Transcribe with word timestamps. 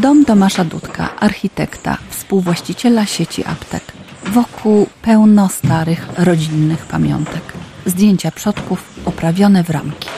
Dom 0.00 0.24
Tomasza 0.24 0.64
Dudka, 0.64 1.16
architekta, 1.16 1.98
współwłaściciela 2.10 3.06
sieci 3.06 3.44
aptek. 3.44 3.82
Wokół 4.26 4.86
pełno 5.02 5.48
starych, 5.48 6.06
rodzinnych 6.18 6.86
pamiątek. 6.86 7.42
Zdjęcia 7.86 8.30
przodków 8.30 8.98
oprawione 9.04 9.64
w 9.64 9.70
ramki. 9.70 10.08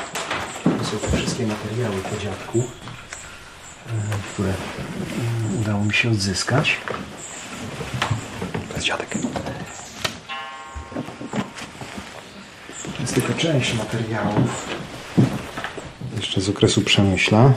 To 0.64 0.84
są 0.84 0.98
te 0.98 1.16
wszystkie 1.16 1.46
materiały 1.46 1.96
po 1.96 2.22
dziadku, 2.22 2.58
e, 2.58 2.62
które 4.32 4.48
mm, 4.48 5.60
udało 5.60 5.84
mi 5.84 5.94
się 5.94 6.10
odzyskać. 6.10 6.76
To 8.68 8.74
jest 8.74 8.86
dziadek. 8.86 9.18
To 12.96 13.00
jest 13.00 13.14
tylko 13.14 13.34
część 13.34 13.74
materiałów. 13.74 14.68
Jeszcze 16.16 16.40
z 16.40 16.48
okresu 16.48 16.80
Przemyśla. 16.80 17.52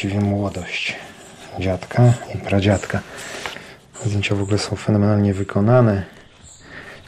Właściwie 0.00 0.24
młodość 0.24 0.96
dziadka 1.58 2.12
i 2.34 2.38
pradziadka. 2.38 3.00
Zdjęcia 4.04 4.34
w 4.34 4.42
ogóle 4.42 4.58
są 4.58 4.76
fenomenalnie 4.76 5.34
wykonane. 5.34 6.02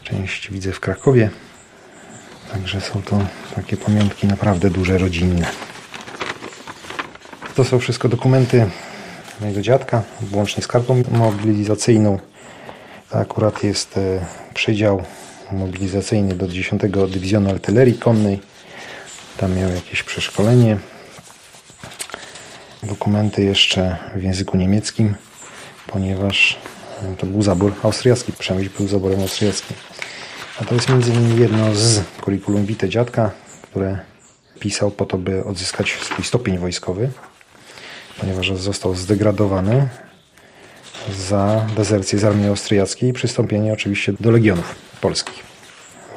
Część 0.02 0.50
widzę 0.50 0.72
w 0.72 0.80
Krakowie. 0.80 1.30
Także 2.52 2.80
są 2.80 3.02
to 3.02 3.18
takie 3.54 3.76
pamiątki 3.76 4.26
naprawdę 4.26 4.70
duże, 4.70 4.98
rodzinne. 4.98 5.46
To 7.54 7.64
są 7.64 7.78
wszystko 7.78 8.08
dokumenty 8.08 8.66
mojego 9.40 9.62
dziadka, 9.62 10.02
włącznie 10.20 10.62
z 10.62 10.66
kartą 10.66 11.02
mobilizacyjną. 11.10 12.18
To 13.10 13.18
akurat 13.18 13.64
jest 13.64 13.96
e, 13.96 14.26
przydział 14.54 15.02
mobilizacyjny 15.52 16.34
do 16.34 16.48
10 16.48 16.82
Dywizjonu 17.10 17.50
Artylerii 17.50 17.98
Konnej. 17.98 18.40
Tam 19.36 19.56
miał 19.56 19.70
jakieś 19.70 20.02
przeszkolenie. 20.02 20.91
Dokumenty 22.82 23.44
jeszcze 23.44 23.96
w 24.14 24.22
języku 24.22 24.56
niemieckim, 24.56 25.14
ponieważ 25.86 26.58
e, 27.02 27.16
to 27.16 27.26
był 27.26 27.42
zabór 27.42 27.72
austriacki. 27.82 28.32
Przemyśl 28.32 28.70
był 28.78 28.88
zaborem 28.88 29.20
austriackim. 29.20 29.76
A 30.60 30.64
to 30.64 30.74
jest 30.74 30.88
między 30.88 31.12
innymi 31.12 31.40
jedno 31.40 31.74
z 31.74 32.00
kurikulum 32.20 32.66
vitae 32.66 32.88
dziadka, 32.88 33.30
które 33.62 33.98
pisał 34.60 34.90
po 34.90 35.06
to, 35.06 35.18
by 35.18 35.44
odzyskać 35.44 35.92
swój 36.02 36.24
stopień 36.24 36.58
wojskowy, 36.58 37.10
ponieważ 38.20 38.52
został 38.52 38.94
zdegradowany 38.94 39.88
za 41.18 41.66
dezercję 41.76 42.18
z 42.18 42.24
armii 42.24 42.48
austriackiej 42.48 43.10
i 43.10 43.12
przystąpienie 43.12 43.72
oczywiście 43.72 44.12
do 44.20 44.30
legionów 44.30 44.74
polskich. 45.00 45.42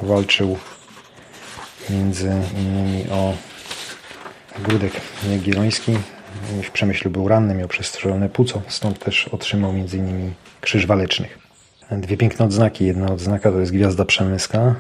Walczył 0.02 0.58
między 1.90 2.32
innymi 2.58 3.10
o 3.10 3.34
Grudek 4.60 4.94
Jagielloński. 5.30 5.98
W 6.64 6.72
Przemyślu 6.72 7.12
był 7.12 7.28
ranny, 7.28 7.56
miał 7.56 7.68
przestrzelone 7.68 8.30
płuco, 8.30 8.62
stąd 8.68 9.00
też 9.00 9.28
otrzymał 9.28 9.74
innymi 9.74 10.34
Krzyż 10.62 10.86
Walecznych. 10.86 11.40
Dwie 11.92 12.18
piękne 12.18 12.46
odznaki. 12.46 12.86
Jedna 12.86 13.12
odznaka 13.12 13.52
to 13.52 13.60
jest 13.60 13.72
Gwiazda 13.72 14.06
Przemyska 14.06 14.76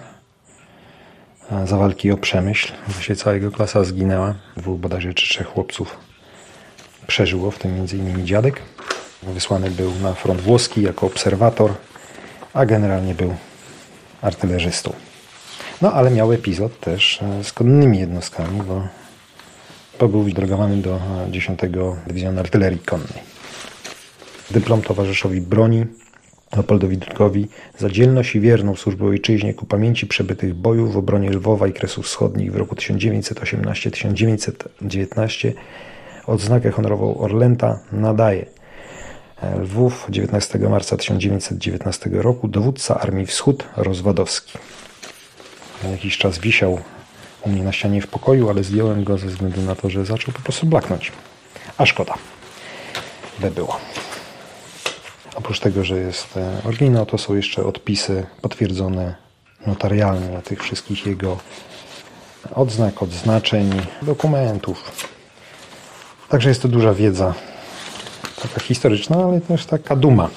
za 1.65 1.77
walki 1.77 2.11
o 2.11 2.17
Przemyśl. 2.17 2.73
Właściwie 2.87 3.15
cała 3.15 3.33
jego 3.33 3.51
klasa 3.51 3.83
zginęła. 3.83 4.35
Dwóch 4.57 4.79
bodajże 4.79 5.13
czy 5.13 5.27
trzech 5.27 5.47
chłopców 5.47 5.97
przeżyło, 7.07 7.51
w 7.51 7.59
tym 7.59 7.87
innymi 7.93 8.25
dziadek. 8.25 8.61
Wysłany 9.23 9.71
był 9.71 9.91
na 9.95 10.13
front 10.13 10.41
włoski 10.41 10.81
jako 10.81 11.07
obserwator, 11.07 11.73
a 12.53 12.65
generalnie 12.65 13.15
był 13.15 13.35
artylerzystą. 14.21 14.93
No 15.81 15.93
ale 15.93 16.11
miał 16.11 16.33
epizod 16.33 16.79
też 16.79 17.19
z 17.43 17.51
konnymi 17.53 17.99
jednostkami, 17.99 18.61
bo, 18.61 18.87
bo 19.99 20.07
był 20.07 20.23
delegowany 20.23 20.77
do 20.77 20.99
10 21.31 21.59
Dywizjonu 22.07 22.39
Artylerii 22.39 22.79
Konnej. 22.79 23.35
Dyplom 24.51 24.81
towarzyszowi 24.81 25.41
broni 25.41 25.85
Leopoldowi 26.53 26.97
Dudkowi 26.97 27.47
za 27.77 27.89
dzielność 27.89 28.35
i 28.35 28.39
wierną 28.39 28.75
służbę 28.75 29.05
ojczyźnie 29.05 29.53
ku 29.53 29.65
pamięci 29.65 30.07
przebytych 30.07 30.53
bojów 30.53 30.93
w 30.93 30.97
obronie 30.97 31.29
Lwowa 31.29 31.67
i 31.67 31.73
Kresów 31.73 32.05
Wschodnich 32.05 32.51
w 32.51 32.55
roku 32.55 32.75
1918-1919 32.75 35.51
odznakę 36.27 36.71
honorową 36.71 37.17
Orlęta 37.17 37.79
nadaje 37.91 38.45
Lwów 39.61 40.07
19 40.09 40.59
marca 40.59 40.97
1919 40.97 42.09
roku 42.13 42.47
dowódca 42.47 42.99
Armii 42.99 43.25
Wschód 43.25 43.63
Rozwadowski. 43.77 44.57
Jakiś 45.91 46.17
czas 46.17 46.39
wisiał 46.39 46.79
u 47.45 47.49
mnie 47.49 47.63
na 47.63 47.71
ścianie 47.71 48.01
w 48.01 48.07
pokoju, 48.07 48.49
ale 48.49 48.63
zdjąłem 48.63 49.03
go 49.03 49.17
ze 49.17 49.27
względu 49.27 49.61
na 49.61 49.75
to, 49.75 49.89
że 49.89 50.05
zaczął 50.05 50.33
po 50.33 50.41
prostu 50.41 50.65
blaknąć. 50.65 51.11
A 51.77 51.85
szkoda. 51.85 52.13
By 53.39 53.51
było. 53.51 53.79
Oprócz 55.35 55.59
tego, 55.59 55.83
że 55.83 55.97
jest 55.97 56.39
oryginał, 56.63 57.05
to 57.05 57.17
są 57.17 57.35
jeszcze 57.35 57.65
odpisy 57.65 58.25
potwierdzone 58.41 59.15
notarialnie 59.67 60.29
na 60.29 60.41
tych 60.41 60.63
wszystkich 60.63 61.05
jego 61.05 61.37
odznak, 62.55 63.03
odznaczeń, 63.03 63.71
dokumentów. 64.01 64.91
Także 66.29 66.49
jest 66.49 66.61
to 66.61 66.67
duża 66.67 66.93
wiedza, 66.93 67.33
taka 68.41 68.59
historyczna, 68.59 69.17
ale 69.17 69.41
też 69.41 69.65
taka 69.65 69.95
duma. 69.95 70.29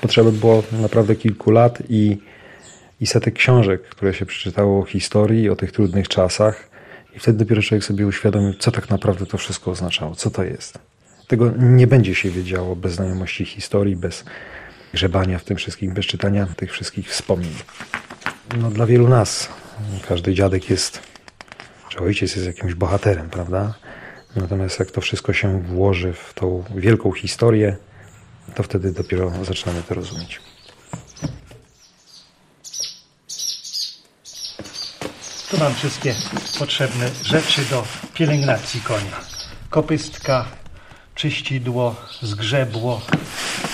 Potrzeba 0.00 0.30
było 0.30 0.62
naprawdę 0.72 1.16
kilku 1.16 1.50
lat 1.50 1.78
i, 1.88 2.18
i 3.00 3.06
setek 3.06 3.34
książek, 3.34 3.82
które 3.82 4.14
się 4.14 4.26
przeczytało 4.26 4.80
o 4.82 4.84
historii, 4.84 5.48
o 5.48 5.56
tych 5.56 5.72
trudnych 5.72 6.08
czasach 6.08 6.70
i 7.16 7.18
wtedy 7.18 7.38
dopiero 7.38 7.62
człowiek 7.62 7.84
sobie 7.84 8.06
uświadomił, 8.06 8.54
co 8.54 8.70
tak 8.70 8.90
naprawdę 8.90 9.26
to 9.26 9.38
wszystko 9.38 9.70
oznaczało, 9.70 10.14
co 10.14 10.30
to 10.30 10.44
jest. 10.44 10.78
Tego 11.26 11.50
nie 11.58 11.86
będzie 11.86 12.14
się 12.14 12.30
wiedziało 12.30 12.76
bez 12.76 12.92
znajomości 12.92 13.44
historii, 13.44 13.96
bez 13.96 14.24
grzebania 14.92 15.38
w 15.38 15.44
tym 15.44 15.56
wszystkim, 15.56 15.94
bez 15.94 16.06
czytania 16.06 16.46
tych 16.56 16.72
wszystkich 16.72 17.08
wspomnień. 17.08 17.54
No, 18.58 18.70
dla 18.70 18.86
wielu 18.86 19.08
nas 19.08 19.48
każdy 20.08 20.34
dziadek 20.34 20.70
jest, 20.70 21.00
czy 21.88 21.98
ojciec 21.98 22.36
jest 22.36 22.46
jakimś 22.46 22.74
bohaterem, 22.74 23.30
prawda? 23.30 23.74
Natomiast 24.36 24.78
jak 24.78 24.90
to 24.90 25.00
wszystko 25.00 25.32
się 25.32 25.62
włoży 25.62 26.12
w 26.12 26.34
tą 26.34 26.64
wielką 26.76 27.12
historię, 27.12 27.76
to 28.54 28.62
wtedy 28.62 28.92
dopiero 28.92 29.32
zaczynamy 29.44 29.82
to 29.82 29.94
rozumieć. 29.94 30.40
Tu 35.50 35.58
mam 35.58 35.74
wszystkie 35.74 36.14
potrzebne 36.58 37.10
rzeczy 37.24 37.64
do 37.64 37.84
pielęgnacji 38.14 38.80
konia. 38.80 39.20
Kopystka, 39.70 40.44
czyścidło, 41.14 41.94
zgrzebło, 42.22 43.00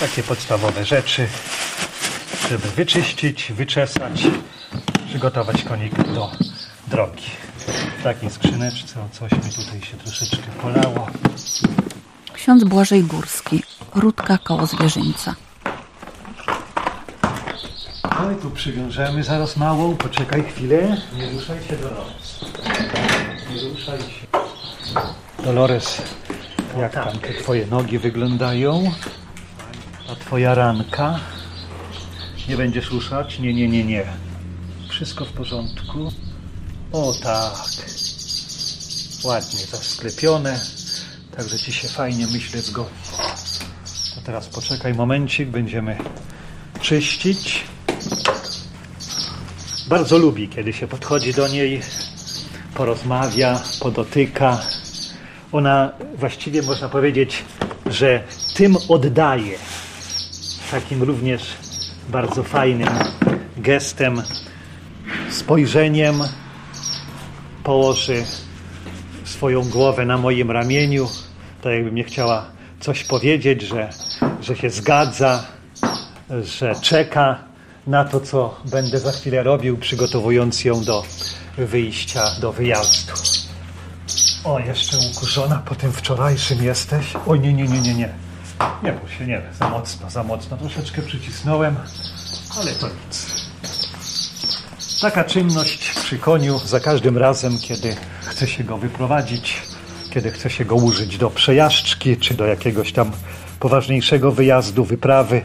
takie 0.00 0.22
podstawowe 0.22 0.84
rzeczy, 0.84 1.28
żeby 2.50 2.68
wyczyścić, 2.68 3.52
wyczesać, 3.52 4.22
przygotować 5.08 5.62
konik 5.62 6.12
do 6.12 6.30
drogi. 6.86 7.30
W 8.00 8.02
takiej 8.02 8.30
skrzyneczce, 8.30 9.00
o 9.00 9.08
coś 9.12 9.32
mi 9.32 9.64
tutaj 9.64 9.82
się 9.82 9.96
troszeczkę 9.96 10.46
polało. 10.62 11.06
Ksiądz 12.32 12.64
Błażej 12.64 13.02
Górski, 13.02 13.62
Rudka 13.94 14.38
koło 14.38 14.66
zwierzyńca. 14.66 15.34
I 18.32 18.36
tu 18.42 18.50
przywiążemy 18.50 19.24
zaraz 19.24 19.56
małą, 19.56 19.96
poczekaj 19.96 20.44
chwilę, 20.44 20.96
nie 21.16 21.30
ruszaj 21.30 21.58
się 21.64 21.76
Dolores. 21.76 22.40
Nie 23.50 23.68
ruszaj 23.68 23.98
się. 23.98 24.26
Dolores, 25.44 26.02
jak 26.78 26.92
tam 26.92 27.18
te 27.18 27.34
twoje 27.34 27.66
nogi 27.66 27.98
wyglądają? 27.98 28.92
A 30.12 30.14
twoja 30.14 30.54
ranka? 30.54 31.20
Nie 32.48 32.56
będziesz 32.56 32.90
ruszać? 32.90 33.38
Nie, 33.38 33.54
nie, 33.54 33.68
nie, 33.68 33.84
nie. 33.84 34.04
Wszystko 34.88 35.24
w 35.24 35.32
porządku? 35.32 36.12
O 36.92 37.12
tak. 37.22 37.52
Ładnie 39.24 39.60
zasklepione. 39.60 40.60
Także 41.36 41.58
ci 41.58 41.72
się 41.72 41.88
fajnie 41.88 42.26
myślę 42.26 42.60
zgodzi. 42.60 42.90
To 44.14 44.20
teraz 44.24 44.48
poczekaj 44.48 44.94
momencik, 44.94 45.48
będziemy 45.48 45.98
czyścić. 46.80 47.64
Bardzo 49.88 50.18
lubi, 50.18 50.48
kiedy 50.48 50.72
się 50.72 50.86
podchodzi 50.86 51.34
do 51.34 51.48
niej, 51.48 51.80
porozmawia, 52.74 53.60
podotyka. 53.80 54.60
Ona 55.52 55.90
właściwie 56.14 56.62
można 56.62 56.88
powiedzieć, 56.88 57.44
że 57.86 58.22
tym 58.54 58.76
oddaje. 58.88 59.58
Takim 60.70 61.02
również 61.02 61.42
bardzo 62.08 62.42
fajnym 62.42 62.88
gestem, 63.56 64.22
spojrzeniem 65.30 66.14
położy 67.64 68.24
swoją 69.24 69.62
głowę 69.62 70.04
na 70.04 70.18
moim 70.18 70.50
ramieniu, 70.50 71.08
tak 71.62 71.72
jakby 71.72 71.92
mnie 71.92 72.04
chciała 72.04 72.46
coś 72.80 73.04
powiedzieć, 73.04 73.62
że, 73.62 73.90
że 74.40 74.56
się 74.56 74.70
zgadza, 74.70 75.46
że 76.42 76.74
czeka 76.82 77.45
na 77.86 78.04
to, 78.04 78.20
co 78.20 78.60
będę 78.64 78.98
za 78.98 79.12
chwilę 79.12 79.42
robił, 79.42 79.78
przygotowując 79.78 80.64
ją 80.64 80.84
do 80.84 81.04
wyjścia, 81.58 82.22
do 82.40 82.52
wyjazdu. 82.52 83.12
O, 84.44 84.58
jeszcze 84.58 84.96
ukurzona 85.12 85.62
po 85.64 85.74
tym 85.74 85.92
wczorajszym 85.92 86.62
jesteś? 86.62 87.06
O 87.26 87.36
nie, 87.36 87.52
nie, 87.52 87.64
nie, 87.64 87.80
nie, 87.80 87.94
nie. 87.94 88.08
Nie 88.82 88.92
bój 88.92 89.10
się, 89.10 89.26
nie, 89.26 89.42
za 89.58 89.68
mocno, 89.68 90.10
za 90.10 90.22
mocno. 90.22 90.56
Troszeczkę 90.56 91.02
przycisnąłem, 91.02 91.76
ale 92.60 92.72
to 92.72 92.86
nic. 92.86 93.46
Taka 95.00 95.24
czynność 95.24 95.92
przy 95.92 96.18
koniu 96.18 96.58
za 96.58 96.80
każdym 96.80 97.18
razem, 97.18 97.58
kiedy 97.58 97.96
chce 98.24 98.46
się 98.46 98.64
go 98.64 98.76
wyprowadzić, 98.78 99.62
kiedy 100.10 100.30
chce 100.30 100.50
się 100.50 100.64
go 100.64 100.74
użyć 100.74 101.18
do 101.18 101.30
przejażdżki, 101.30 102.16
czy 102.16 102.34
do 102.34 102.46
jakiegoś 102.46 102.92
tam 102.92 103.12
poważniejszego 103.60 104.32
wyjazdu, 104.32 104.84
wyprawy, 104.84 105.42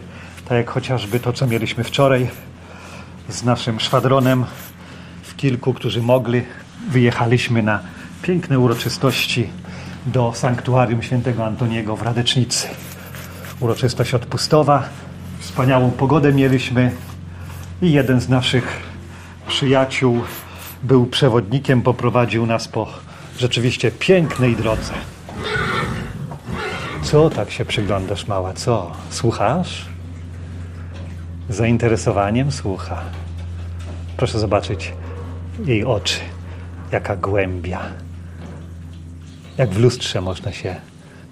tak 0.51 0.57
jak 0.57 0.69
chociażby 0.69 1.19
to, 1.19 1.33
co 1.33 1.47
mieliśmy 1.47 1.83
wczoraj 1.83 2.29
z 3.29 3.43
naszym 3.43 3.79
szwadronem 3.79 4.45
w 5.23 5.35
kilku, 5.35 5.73
którzy 5.73 6.01
mogli, 6.01 6.43
wyjechaliśmy 6.89 7.63
na 7.63 7.79
piękne 8.21 8.59
uroczystości 8.59 9.49
do 10.05 10.33
sanktuarium 10.35 11.03
świętego 11.03 11.45
Antoniego 11.45 11.95
w 11.95 12.01
Radecznicy. 12.01 12.67
Uroczystość 13.59 14.13
odpustowa, 14.13 14.83
wspaniałą 15.39 15.91
pogodę 15.91 16.33
mieliśmy 16.33 16.91
i 17.81 17.91
jeden 17.91 18.21
z 18.21 18.29
naszych 18.29 18.79
przyjaciół 19.47 20.21
był 20.83 21.05
przewodnikiem, 21.05 21.81
poprowadził 21.81 22.45
nas 22.45 22.67
po 22.67 22.87
rzeczywiście 23.37 23.91
pięknej 23.91 24.55
drodze. 24.55 24.93
Co 27.03 27.29
tak 27.29 27.51
się 27.51 27.65
przyglądasz, 27.65 28.27
mała? 28.27 28.53
Co? 28.53 28.91
Słuchasz? 29.09 29.90
Zainteresowaniem 31.51 32.51
słucha. 32.51 33.01
Proszę 34.17 34.39
zobaczyć 34.39 34.93
jej 35.65 35.85
oczy. 35.85 36.19
Jaka 36.91 37.15
głębia. 37.15 37.81
Jak 39.57 39.69
w 39.69 39.79
lustrze 39.79 40.21
można 40.21 40.51
się 40.51 40.75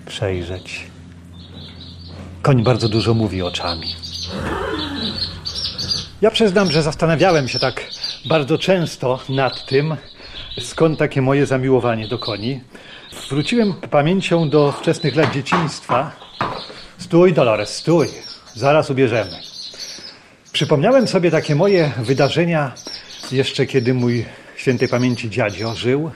przejrzeć. 0.06 0.88
Koń 2.42 2.63
bardzo 2.63 2.89
dużo 2.89 3.13
mówi 3.13 3.42
oczami. 3.42 3.95
Ja 6.22 6.31
przyznam, 6.31 6.72
że 6.72 6.83
zastanawiałem 6.83 7.48
się 7.48 7.60
tak 7.60 7.83
bardzo 8.25 8.57
często 8.57 9.19
nad 9.30 9.65
tym, 9.65 9.95
skąd 10.60 11.00
takie 11.00 11.22
moje 11.22 11.45
zamiłowanie 11.45 12.07
do 12.07 12.19
koni. 12.19 12.62
Wróciłem 13.30 13.74
pamięcią 13.74 14.50
do 14.50 14.72
wczesnych 14.72 15.15
lat 15.15 15.33
dzieciństwa. 15.33 16.12
Stój, 16.98 17.33
Dolores, 17.33 17.75
stój. 17.75 18.07
Zaraz 18.54 18.89
ubierzemy. 18.89 19.49
Przypomniałem 20.51 21.07
sobie 21.07 21.31
takie 21.31 21.56
moje 21.56 21.92
wydarzenia 21.98 22.72
jeszcze 23.31 23.66
kiedy 23.66 23.94
mój 23.94 24.25
świętej 24.56 24.88
pamięci 24.88 25.30
dziadzio 25.30 25.75
żył. 25.75 26.12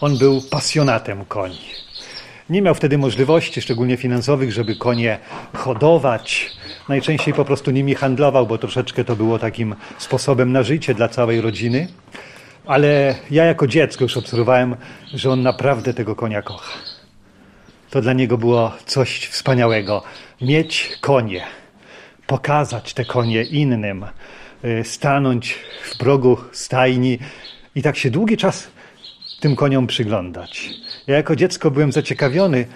On 0.00 0.18
był 0.18 0.42
pasjonatem 0.42 1.24
koni. 1.24 1.60
Nie 2.50 2.62
miał 2.62 2.74
wtedy 2.74 2.98
możliwości, 2.98 3.62
szczególnie 3.62 3.96
finansowych, 3.96 4.52
żeby 4.52 4.76
konie 4.76 5.18
hodować. 5.54 6.50
Najczęściej 6.88 7.34
po 7.34 7.44
prostu 7.44 7.70
nimi 7.70 7.94
handlował, 7.94 8.46
bo 8.46 8.58
troszeczkę 8.58 9.04
to 9.04 9.16
było 9.16 9.38
takim 9.38 9.74
sposobem 9.98 10.52
na 10.52 10.62
życie 10.62 10.94
dla 10.94 11.08
całej 11.08 11.40
rodziny. 11.40 11.88
Ale 12.66 13.14
ja 13.30 13.44
jako 13.44 13.66
dziecko 13.66 14.04
już 14.04 14.16
obserwowałem, 14.16 14.76
że 15.14 15.30
on 15.30 15.42
naprawdę 15.42 15.94
tego 15.94 16.16
konia 16.16 16.42
kocha. 16.42 16.72
To 17.90 18.00
dla 18.00 18.12
niego 18.12 18.38
było 18.38 18.72
coś 18.86 19.26
wspaniałego. 19.26 20.02
Mieć 20.40 20.98
konie, 21.00 21.44
pokazać 22.26 22.94
te 22.94 23.04
konie 23.04 23.42
innym, 23.42 24.06
y, 24.64 24.84
stanąć 24.84 25.54
w 25.82 25.98
progu 25.98 26.36
stajni 26.52 27.18
i 27.74 27.82
tak 27.82 27.96
się 27.96 28.10
długi 28.10 28.36
czas 28.36 28.68
tym 29.40 29.56
koniom 29.56 29.86
przyglądać. 29.86 30.70
Ja 31.06 31.16
jako 31.16 31.36
dziecko 31.36 31.70
byłem 31.70 31.92
zaciekawiony, 31.92 32.66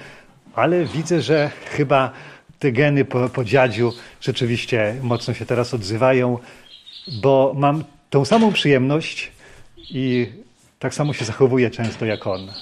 ale 0.54 0.84
widzę, 0.84 1.22
że 1.22 1.50
chyba 1.76 2.12
te 2.58 2.72
geny 2.72 3.04
po, 3.04 3.28
po 3.28 3.44
dziadziu 3.44 3.92
rzeczywiście 4.20 4.94
mocno 5.02 5.34
się 5.34 5.46
teraz 5.46 5.74
odzywają, 5.74 6.38
bo 7.22 7.52
mam 7.56 7.84
tą 8.10 8.24
samą 8.24 8.52
przyjemność 8.52 9.32
i 9.90 10.32
tak 10.78 10.94
samo 10.94 11.12
się 11.12 11.24
zachowuję 11.24 11.70
często 11.70 12.06
jak 12.06 12.26
on. 12.26 12.52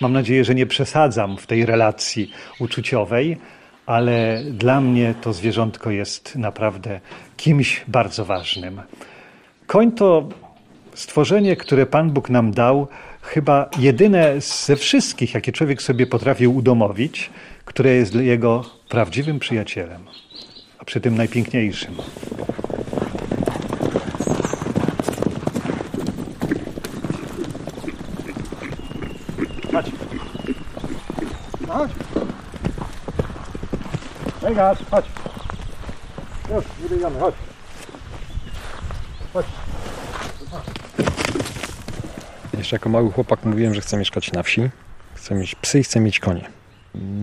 Mam 0.00 0.12
nadzieję, 0.12 0.44
że 0.44 0.54
nie 0.54 0.66
przesadzam 0.66 1.36
w 1.36 1.46
tej 1.46 1.66
relacji 1.66 2.32
uczuciowej, 2.58 3.36
ale 3.86 4.42
dla 4.50 4.80
mnie 4.80 5.14
to 5.20 5.32
zwierzątko 5.32 5.90
jest 5.90 6.36
naprawdę 6.36 7.00
kimś 7.36 7.84
bardzo 7.88 8.24
ważnym. 8.24 8.80
Koń 9.66 9.92
to 9.92 10.28
stworzenie, 10.94 11.56
które 11.56 11.86
Pan 11.86 12.10
Bóg 12.10 12.30
nam 12.30 12.50
dał, 12.50 12.88
chyba 13.22 13.70
jedyne 13.78 14.40
ze 14.40 14.76
wszystkich, 14.76 15.34
jakie 15.34 15.52
człowiek 15.52 15.82
sobie 15.82 16.06
potrafił 16.06 16.56
udomowić, 16.56 17.30
które 17.64 17.90
jest 17.90 18.14
jego 18.14 18.64
prawdziwym 18.88 19.38
przyjacielem, 19.38 20.04
a 20.78 20.84
przy 20.84 21.00
tym 21.00 21.16
najpiękniejszym. 21.16 21.94
Vegas, 34.44 34.78
chodź. 34.90 35.04
Już, 36.54 36.64
wybiegamy, 36.88 37.20
chodź. 37.20 37.34
Chodź. 39.32 39.46
Jeszcze 42.58 42.76
jako 42.76 42.88
mały 42.88 43.12
chłopak 43.12 43.44
mówiłem, 43.44 43.74
że 43.74 43.80
chcę 43.80 43.96
mieszkać 43.96 44.32
na 44.32 44.42
wsi. 44.42 44.70
Chcę 45.14 45.34
mieć 45.34 45.54
psy 45.54 45.78
i 45.78 45.84
chcę 45.84 46.00
mieć 46.00 46.20
konie. 46.20 46.48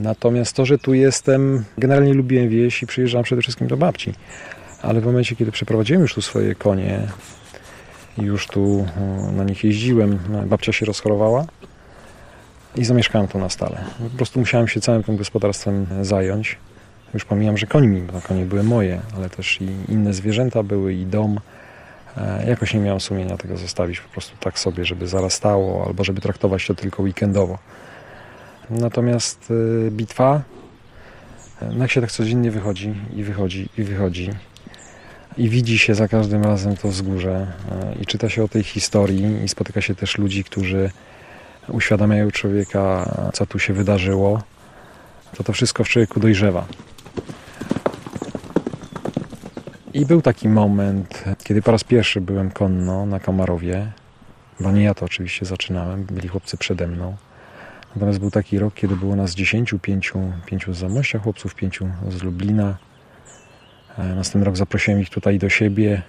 Natomiast 0.01 0.56
to, 0.56 0.65
że 0.65 0.77
tu 0.77 0.94
jestem, 0.94 1.65
generalnie 1.77 2.13
lubiłem 2.13 2.50
wieś 2.50 2.83
i 2.83 2.88
przyjeżdżam 2.88 3.24
przede 3.24 3.41
wszystkim 3.41 3.67
do 3.67 3.77
babci. 3.77 4.13
Ale 4.81 5.01
w 5.01 5.06
momencie, 5.06 5.35
kiedy 5.35 5.51
przeprowadziłem 5.51 6.01
już 6.01 6.13
tu 6.13 6.21
swoje 6.21 6.56
konie 6.56 7.07
i 8.17 8.21
już 8.21 8.47
tu 8.47 8.88
o, 8.97 9.31
na 9.31 9.44
nich 9.44 9.63
jeździłem, 9.63 10.19
babcia 10.45 10.71
się 10.71 10.85
rozchorowała 10.85 11.45
i 12.75 12.85
zamieszkałem 12.85 13.27
tu 13.27 13.39
na 13.39 13.50
stale. 13.50 13.83
Po 14.12 14.17
prostu 14.17 14.39
musiałem 14.39 14.67
się 14.67 14.81
całym 14.81 15.03
tym 15.03 15.17
gospodarstwem 15.17 15.88
zająć. 16.01 16.57
Już 17.13 17.25
pomijam, 17.25 17.57
że 17.57 17.67
koń 17.67 17.87
mi, 17.87 18.01
bo 18.01 18.21
konie 18.21 18.45
były 18.45 18.63
moje, 18.63 19.01
ale 19.15 19.29
też 19.29 19.61
i 19.61 19.67
inne 19.89 20.13
zwierzęta 20.13 20.63
były 20.63 20.93
i 20.93 21.05
dom. 21.05 21.39
E, 22.17 22.45
Jakoś 22.49 22.73
nie 22.73 22.79
miałem 22.79 22.99
sumienia 22.99 23.37
tego 23.37 23.57
zostawić 23.57 23.99
po 23.99 24.09
prostu 24.09 24.37
tak 24.39 24.59
sobie, 24.59 24.85
żeby 24.85 25.07
zarastało, 25.07 25.85
albo 25.87 26.03
żeby 26.03 26.21
traktować 26.21 26.67
to 26.67 26.75
tylko 26.75 27.03
weekendowo. 27.03 27.57
Natomiast 28.69 29.51
y, 29.51 29.91
bitwa, 29.91 30.41
y, 31.62 31.65
no 31.65 31.81
jak 31.81 31.91
się 31.91 32.01
tak 32.01 32.12
codziennie 32.12 32.51
wychodzi 32.51 32.93
i 33.15 33.24
wychodzi 33.24 33.69
i 33.77 33.83
wychodzi 33.83 34.29
i 35.38 35.50
widzi 35.50 35.79
się 35.79 35.95
za 35.95 36.07
każdym 36.07 36.43
razem 36.43 36.77
to 36.77 36.88
wzgórze 36.88 37.47
i 38.01 38.05
czyta 38.05 38.29
się 38.29 38.43
o 38.43 38.47
tej 38.47 38.63
historii 38.63 39.43
i 39.43 39.47
spotyka 39.47 39.81
się 39.81 39.95
też 39.95 40.17
ludzi, 40.17 40.43
którzy 40.43 40.91
uświadamiają 41.67 42.31
człowieka, 42.31 43.13
co 43.33 43.45
tu 43.45 43.59
się 43.59 43.74
wydarzyło, 43.74 44.41
to 45.38 45.43
to 45.43 45.53
wszystko 45.53 45.83
w 45.83 45.89
człowieku 45.89 46.19
dojrzewa. 46.19 46.65
I 49.93 50.05
był 50.05 50.21
taki 50.21 50.50
moment, 50.50 51.24
kiedy 51.43 51.62
po 51.62 51.71
raz 51.71 51.83
pierwszy 51.83 52.21
byłem 52.21 52.51
konno 52.51 53.05
na 53.05 53.19
Kamarowie, 53.19 53.91
bo 54.60 54.71
nie 54.71 54.83
ja 54.83 54.93
to 54.93 55.05
oczywiście 55.05 55.45
zaczynałem, 55.45 56.03
byli 56.03 56.27
chłopcy 56.27 56.57
przede 56.57 56.88
mną. 56.88 57.15
Natomiast 57.95 58.19
był 58.19 58.31
taki 58.31 58.60
rok, 58.60 58.74
kiedy 58.74 58.95
było 58.95 59.15
nas 59.15 59.36
10, 59.36 59.75
5, 59.81 60.13
5 60.45 60.65
z 60.71 60.77
Zamościa 60.77 61.19
chłopców, 61.19 61.55
5 61.55 61.79
z 62.10 62.24
Lublina. 62.24 62.77
E, 63.98 64.03
Następny 64.03 64.45
rok 64.45 64.57
zaprosiłem 64.57 65.01
ich 65.01 65.10
tutaj 65.10 65.39
do 65.39 65.50
siebie 65.50 66.01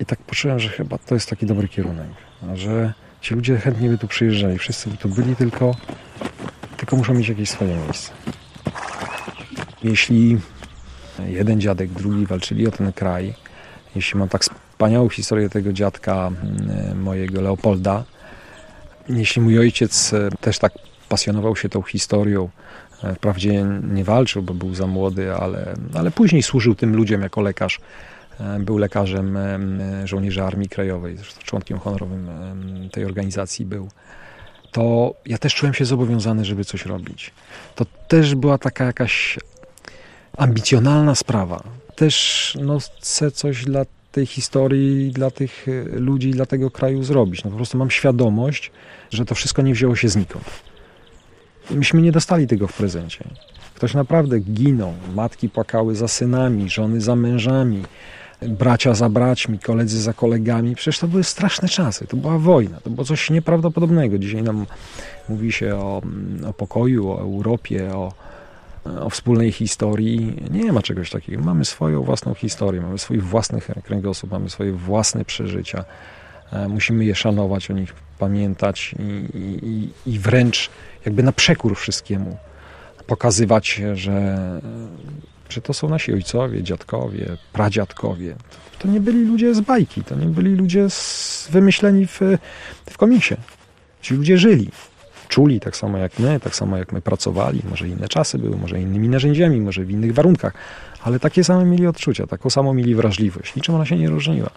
i 0.00 0.06
tak 0.06 0.18
poczułem, 0.18 0.58
że 0.58 0.68
chyba 0.68 0.98
to 0.98 1.14
jest 1.14 1.30
taki 1.30 1.46
dobry 1.46 1.68
kierunek, 1.68 2.08
że 2.54 2.92
ci 3.20 3.34
ludzie 3.34 3.56
chętnie 3.58 3.88
by 3.88 3.98
tu 3.98 4.08
przyjeżdżali, 4.08 4.58
wszyscy 4.58 4.90
by 4.90 4.96
tu 4.96 5.08
byli, 5.08 5.36
tylko, 5.36 5.74
tylko 6.76 6.96
muszą 6.96 7.14
mieć 7.14 7.28
jakieś 7.28 7.50
swoje 7.50 7.76
miejsce. 7.76 8.10
Jeśli 9.82 10.38
jeden 11.26 11.60
dziadek, 11.60 11.90
drugi 11.90 12.26
walczyli 12.26 12.68
o 12.68 12.70
ten 12.70 12.92
kraj, 12.92 13.34
jeśli 13.96 14.18
mam 14.18 14.28
tak 14.28 14.42
wspaniałą 14.42 15.08
historię 15.08 15.48
tego 15.48 15.72
dziadka 15.72 16.26
mm, 16.26 17.02
mojego 17.02 17.40
Leopolda, 17.40 18.04
jeśli 19.08 19.42
mój 19.42 19.58
ojciec 19.58 20.12
e, 20.12 20.28
też 20.40 20.58
tak 20.58 20.72
pasjonował 21.08 21.56
się 21.56 21.68
tą 21.68 21.82
historią, 21.82 22.48
e, 23.04 23.14
wprawdzie 23.14 23.66
nie 23.92 24.04
walczył, 24.04 24.42
bo 24.42 24.54
był 24.54 24.74
za 24.74 24.86
młody, 24.86 25.34
ale, 25.34 25.74
ale 25.94 26.10
później 26.10 26.42
służył 26.42 26.74
tym 26.74 26.96
ludziom 26.96 27.22
jako 27.22 27.40
lekarz. 27.40 27.80
E, 28.40 28.58
Był 28.60 28.78
lekarzem 28.78 29.36
em, 29.36 29.80
żołnierzy 30.04 30.42
Armii 30.42 30.68
Krajowej, 30.68 31.16
zresztą 31.16 31.40
członkiem 31.44 31.78
honorowym 31.78 32.28
tej 32.92 33.04
organizacji 33.04 33.64
był. 33.64 33.88
To 34.72 35.14
ja 35.26 35.38
też 35.38 35.54
czułem 35.54 35.74
się 35.74 35.84
zobowiązany, 35.84 36.44
żeby 36.44 36.64
coś 36.64 36.86
robić. 36.86 37.30
To 37.74 37.84
też 38.08 38.34
była 38.34 38.58
taka 38.58 38.84
jakaś 38.84 39.38
ambicjonalna 40.38 41.14
sprawa. 41.14 41.62
Też 41.96 42.56
no, 42.60 42.78
chcę 42.78 43.30
coś 43.30 43.64
dla 43.64 43.84
tej 44.12 44.26
historii 44.26 45.12
dla 45.12 45.30
tych 45.30 45.66
e, 45.68 45.98
ludzi, 45.98 46.30
dla 46.30 46.46
tego 46.46 46.70
kraju 46.70 47.02
zrobić. 47.02 47.44
No 47.44 47.50
po 47.50 47.56
prostu 47.56 47.78
mam 47.78 47.90
świadomość, 47.90 48.70
że 49.10 49.24
to 49.24 49.34
wszystko 49.34 49.62
nie 49.62 49.74
wzięło 49.74 49.96
się 49.96 50.08
znikąd. 50.08 50.44
Myśmy 51.70 52.02
nie 52.02 52.12
dostali 52.12 52.46
tego 52.46 52.66
w 52.66 52.72
prezencie. 52.72 53.24
Ktoś 53.74 53.94
naprawdę 53.94 54.40
ginął. 54.40 54.94
Matki 55.14 55.48
płakały 55.48 55.94
za 55.94 56.08
synami, 56.08 56.70
żony 56.70 57.00
za 57.00 57.16
mężami, 57.16 57.82
bracia 58.42 58.94
za 58.94 59.08
braćmi, 59.08 59.58
koledzy 59.58 60.02
za 60.02 60.12
kolegami. 60.12 60.74
Przecież 60.74 60.98
to 60.98 61.08
były 61.08 61.24
straszne 61.24 61.68
czasy. 61.68 62.06
To 62.06 62.16
była 62.16 62.38
wojna. 62.38 62.80
To 62.80 62.90
było 62.90 63.04
coś 63.04 63.30
nieprawdopodobnego. 63.30 64.18
Dzisiaj 64.18 64.42
nam 64.42 64.66
mówi 65.28 65.52
się 65.52 65.76
o, 65.76 66.02
o 66.46 66.52
pokoju, 66.52 67.10
o 67.10 67.20
Europie, 67.20 67.94
o, 67.94 68.12
o 68.84 69.10
wspólnej 69.10 69.52
historii. 69.52 70.42
Nie 70.50 70.72
ma 70.72 70.82
czegoś 70.82 71.10
takiego. 71.10 71.42
Mamy 71.42 71.64
swoją 71.64 72.02
własną 72.02 72.34
historię, 72.34 72.80
mamy 72.80 72.98
swój 72.98 73.18
własny 73.18 73.60
kręgosłup, 73.84 74.32
mamy 74.32 74.50
swoje 74.50 74.72
własne 74.72 75.24
przeżycia. 75.24 75.84
E, 76.52 76.68
musimy 76.68 77.04
je 77.04 77.14
szanować, 77.14 77.70
o 77.70 77.74
nich 77.74 77.94
pamiętać 78.18 78.94
i, 78.98 79.38
i, 79.66 79.90
i 80.12 80.18
wręcz 80.18 80.70
jakby 81.04 81.22
na 81.22 81.32
przekór 81.32 81.76
wszystkiemu 81.76 82.36
pokazywać, 83.06 83.82
że, 83.94 84.38
że 85.48 85.60
to 85.60 85.72
są 85.74 85.88
nasi 85.88 86.12
ojcowie, 86.12 86.62
dziadkowie, 86.62 87.36
pradziadkowie. 87.52 88.36
To 88.78 88.88
nie 88.88 89.00
byli 89.00 89.24
ludzie 89.24 89.54
z 89.54 89.60
bajki, 89.60 90.04
to 90.04 90.14
nie 90.14 90.26
byli 90.26 90.54
ludzie 90.54 90.90
z, 90.90 91.48
wymyśleni 91.50 92.06
w, 92.06 92.20
w 92.90 92.98
komiksie. 92.98 93.34
Ci 94.02 94.14
ludzie 94.14 94.38
żyli, 94.38 94.70
czuli 95.28 95.60
tak 95.60 95.76
samo 95.76 95.98
jak 95.98 96.18
my, 96.18 96.40
tak 96.40 96.56
samo 96.56 96.76
jak 96.76 96.92
my 96.92 97.00
pracowali. 97.00 97.62
Może 97.70 97.88
inne 97.88 98.08
czasy 98.08 98.38
były, 98.38 98.56
może 98.56 98.80
innymi 98.80 99.08
narzędziami, 99.08 99.60
może 99.60 99.84
w 99.84 99.90
innych 99.90 100.14
warunkach, 100.14 100.52
ale 101.02 101.20
takie 101.20 101.44
same 101.44 101.64
mieli 101.64 101.86
odczucia, 101.86 102.26
taką 102.26 102.50
samą 102.50 102.74
mieli 102.74 102.94
wrażliwość. 102.94 103.56
Niczym 103.56 103.74
ona 103.74 103.86
się 103.86 103.96
nie 103.96 104.08
różniła. 104.08 104.50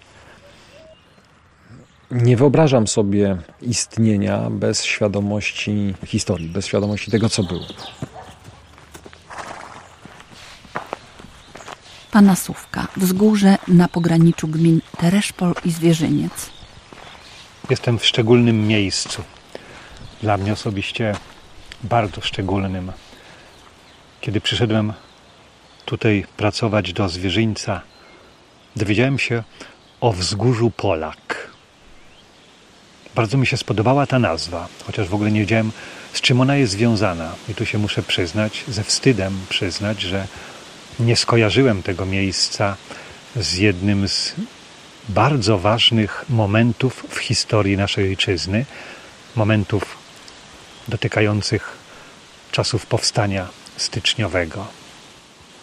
Nie 2.12 2.38
wyobrażam 2.38 2.88
sobie 2.88 3.38
istnienia 3.62 4.50
bez 4.50 4.84
świadomości 4.84 5.94
historii, 6.06 6.50
bez 6.50 6.66
świadomości 6.66 7.12
tego, 7.12 7.30
co 7.30 7.44
było. 7.44 7.66
Panasówka, 12.12 12.88
wzgórze 12.98 13.58
na 13.68 13.88
pograniczu 13.88 14.48
gmin 14.48 14.82
Tereszpol 14.98 15.54
i 15.66 15.72
Zwierzyniec. 15.72 16.50
Jestem 17.70 18.00
w 18.00 18.06
szczególnym 18.06 18.68
miejscu. 18.68 19.24
Dla 20.22 20.38
mnie 20.38 20.54
osobiście 20.54 21.16
bardzo 21.84 22.22
szczególnym. 22.22 22.92
Kiedy 24.22 24.42
przyszedłem 24.42 24.94
tutaj 25.86 26.26
pracować 26.38 26.94
do 26.94 27.10
zwierzyńca, 27.10 27.82
dowiedziałem 28.76 29.20
się 29.20 29.44
o 30.02 30.14
wzgórzu 30.14 30.72
Polak. 30.72 31.48
Bardzo 33.16 33.38
mi 33.38 33.48
się 33.48 33.58
spodobała 33.58 34.08
ta 34.08 34.20
nazwa, 34.20 34.68
chociaż 34.86 35.08
w 35.08 35.14
ogóle 35.14 35.32
nie 35.32 35.40
wiedziałem, 35.40 35.72
z 36.14 36.22
czym 36.22 36.42
ona 36.42 36.56
jest 36.56 36.72
związana. 36.72 37.36
I 37.50 37.56
tu 37.56 37.66
się 37.66 37.78
muszę 37.78 38.04
przyznać, 38.04 38.64
ze 38.68 38.84
wstydem 38.84 39.46
przyznać, 39.50 40.02
że 40.02 40.28
nie 41.00 41.16
skojarzyłem 41.16 41.84
tego 41.84 42.06
miejsca 42.06 42.76
z 43.36 43.56
jednym 43.56 44.08
z 44.08 44.36
bardzo 45.10 45.58
ważnych 45.58 46.26
momentów 46.30 47.06
w 47.10 47.18
historii 47.18 47.78
naszej 47.78 48.10
ojczyzny, 48.10 48.66
momentów 49.36 50.01
dotykających 50.88 51.78
czasów 52.52 52.86
powstania 52.86 53.48
styczniowego. 53.78 54.68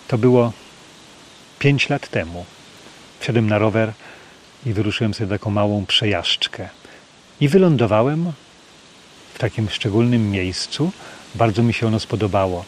To 0.09 0.19
było 0.19 0.53
pięć 1.59 1.89
lat 1.89 2.09
temu. 2.09 2.45
Wsiadłem 3.21 3.49
na 3.49 3.59
rower 3.59 3.93
i 4.67 4.73
wyruszyłem 4.73 5.15
sobie 5.15 5.31
taką 5.31 5.51
małą 5.51 5.87
przejażdżkę. 5.87 6.69
I 7.41 7.49
wylądowałem 7.49 8.33
w 9.35 9.39
takim 9.39 9.71
szczególnym 9.71 10.31
miejscu. 10.31 10.93
Bardzo 11.35 11.63
mi 11.63 11.75
się 11.75 11.87
ono 11.87 12.01
spodobało. 12.01 12.65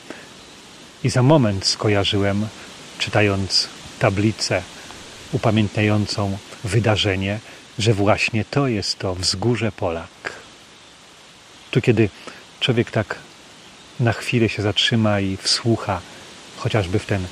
I 1.04 1.10
za 1.10 1.22
moment 1.22 1.66
skojarzyłem, 1.66 2.46
czytając 2.98 3.68
tablicę 3.98 4.62
upamiętniającą 5.32 6.38
wydarzenie, 6.64 7.38
że 7.78 7.94
właśnie 7.94 8.44
to 8.44 8.66
jest 8.66 8.98
to 8.98 9.14
wzgórze 9.14 9.72
Polak. 9.72 10.32
Tu, 11.70 11.80
kiedy 11.80 12.08
człowiek 12.60 12.90
tak 12.90 13.18
na 14.00 14.12
chwilę 14.12 14.48
się 14.48 14.62
zatrzyma 14.62 15.20
i 15.20 15.36
wsłucha 15.36 16.00
chociażby 16.56 16.98
w 16.98 17.06
ten 17.06 17.26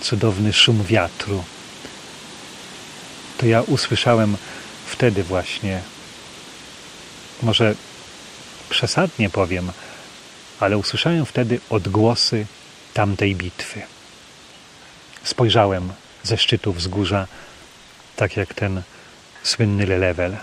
cudowny 0.00 0.52
szum 0.52 0.84
wiatru, 0.84 1.44
to 3.38 3.46
ja 3.46 3.62
usłyszałem 3.62 4.36
wtedy 4.86 5.22
właśnie, 5.22 5.80
może 7.42 7.74
przesadnie 8.70 9.30
powiem, 9.30 9.72
ale 10.60 10.78
usłyszałem 10.78 11.26
wtedy 11.26 11.60
odgłosy 11.70 12.46
tamtej 12.94 13.34
bitwy. 13.34 13.82
Spojrzałem 15.24 15.92
ze 16.22 16.38
szczytu 16.38 16.72
wzgórza, 16.72 17.26
tak 18.16 18.36
jak 18.36 18.54
ten 18.54 18.82
słynny 19.42 19.86
Lelewel, 19.86 20.36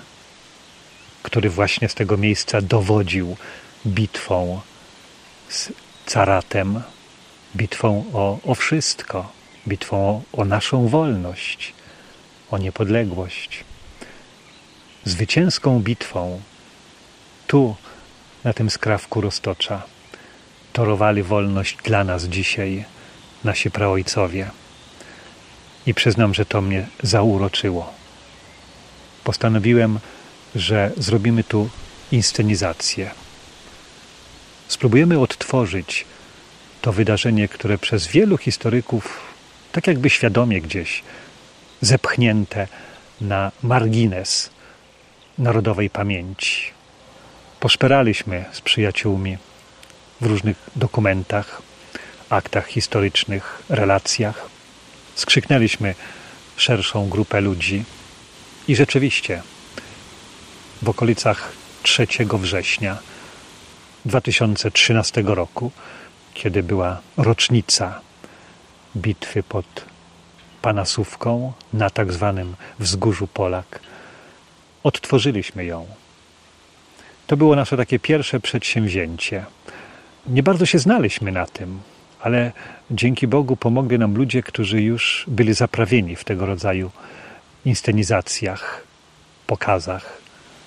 który 1.23 1.49
właśnie 1.49 1.89
z 1.89 1.93
tego 1.93 2.17
miejsca 2.17 2.61
dowodził 2.61 3.37
bitwą 3.87 4.61
z 5.49 5.71
caratem, 6.05 6.81
bitwą 7.55 8.05
o, 8.13 8.39
o 8.43 8.55
wszystko, 8.55 9.31
bitwą 9.67 9.97
o, 9.97 10.21
o 10.41 10.45
naszą 10.45 10.87
wolność, 10.87 11.73
o 12.51 12.57
niepodległość. 12.57 13.63
Zwycięską 15.05 15.79
bitwą 15.79 16.41
tu, 17.47 17.75
na 18.43 18.53
tym 18.53 18.69
skrawku 18.69 19.21
roztocza, 19.21 19.81
torowali 20.73 21.23
wolność 21.23 21.77
dla 21.83 22.03
nas 22.03 22.23
dzisiaj 22.23 22.85
nasi 23.43 23.71
praojcowie. 23.71 24.51
I 25.87 25.93
przyznam, 25.93 26.33
że 26.33 26.45
to 26.45 26.61
mnie 26.61 26.87
zauroczyło. 27.03 27.93
Postanowiłem, 29.23 29.99
że 30.55 30.91
zrobimy 30.97 31.43
tu 31.43 31.69
inscenizację. 32.11 33.11
Spróbujemy 34.67 35.19
odtworzyć 35.19 36.05
to 36.81 36.93
wydarzenie, 36.93 37.47
które 37.47 37.77
przez 37.77 38.07
wielu 38.07 38.37
historyków, 38.37 39.19
tak 39.71 39.87
jakby 39.87 40.09
świadomie 40.09 40.61
gdzieś, 40.61 41.03
zepchnięte 41.81 42.67
na 43.21 43.51
margines 43.63 44.49
narodowej 45.37 45.89
pamięci. 45.89 46.71
Poszperaliśmy 47.59 48.45
z 48.51 48.61
przyjaciółmi 48.61 49.37
w 50.21 50.25
różnych 50.25 50.57
dokumentach, 50.75 51.61
aktach 52.29 52.67
historycznych, 52.67 53.63
relacjach. 53.69 54.49
Skrzyknęliśmy 55.15 55.95
szerszą 56.57 57.09
grupę 57.09 57.41
ludzi 57.41 57.83
i 58.67 58.75
rzeczywiście 58.75 59.41
w 60.81 60.89
okolicach 60.89 61.51
3 61.83 62.07
września 62.39 62.97
2013 64.05 65.23
roku, 65.25 65.71
kiedy 66.33 66.63
była 66.63 67.01
rocznica 67.17 68.01
bitwy 68.95 69.43
pod 69.43 69.65
Panasówką 70.61 71.53
na 71.73 71.89
tak 71.89 72.13
zwanym 72.13 72.55
Wzgórzu 72.79 73.27
Polak, 73.27 73.79
odtworzyliśmy 74.83 75.65
ją. 75.65 75.85
To 77.27 77.37
było 77.37 77.55
nasze 77.55 77.77
takie 77.77 77.99
pierwsze 77.99 78.39
przedsięwzięcie. 78.39 79.45
Nie 80.27 80.43
bardzo 80.43 80.65
się 80.65 80.79
znaliśmy 80.79 81.31
na 81.31 81.45
tym, 81.45 81.79
ale 82.21 82.51
dzięki 82.91 83.27
Bogu 83.27 83.55
pomogli 83.55 83.99
nam 83.99 84.15
ludzie, 84.15 84.43
którzy 84.43 84.81
już 84.81 85.25
byli 85.27 85.53
zaprawieni 85.53 86.15
w 86.15 86.23
tego 86.23 86.45
rodzaju 86.45 86.91
inscenizacjach, 87.65 88.83
pokazach. 89.47 90.17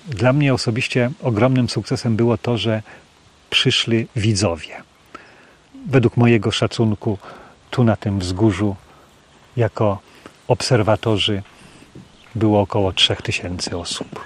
Dla 0.07 0.33
mnie 0.33 0.53
osobiście 0.53 1.11
ogromnym 1.21 1.69
sukcesem 1.69 2.15
było 2.15 2.37
to, 2.37 2.57
że 2.57 2.81
przyszli 3.49 4.07
widzowie. 4.15 4.83
Według 5.87 6.17
mojego 6.17 6.51
szacunku, 6.51 7.17
tu 7.69 7.83
na 7.83 7.95
tym 7.95 8.19
wzgórzu, 8.19 8.75
jako 9.57 9.99
obserwatorzy, 10.47 11.43
było 12.35 12.61
około 12.61 12.93
3000 12.93 13.77
osób. 13.77 14.23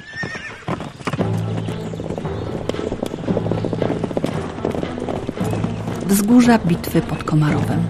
Wzgórza 6.06 6.58
bitwy 6.58 7.02
pod 7.02 7.24
Komarowem. 7.24 7.84